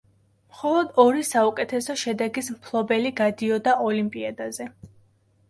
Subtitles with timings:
[0.53, 4.71] მხოლოდ ორი საუკეთესო შედეგის მფლობელი გადიოდა ოლიმპიადაზე.